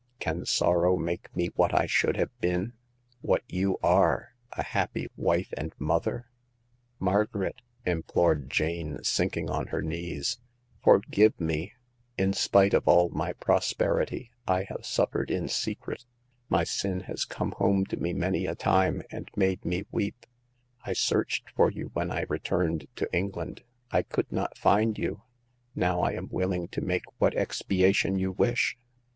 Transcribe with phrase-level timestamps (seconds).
[0.19, 2.73] Can sorrow make me what I should have been—
[3.21, 6.25] what you are— a happy wife and mother?"
[7.09, 10.39] Margaret," implored Jane, sinking on her knees,
[10.83, 11.73] forgive me!
[12.17, 16.05] In spite of all my pros perity, I have suffered in secret.
[16.49, 20.25] My sin has come home to me many a time, and made me weep.
[20.83, 23.61] I searched for you when I returned to England;
[23.91, 25.21] I could not find you.
[25.75, 28.75] Now I am willing to make what expiation you wish."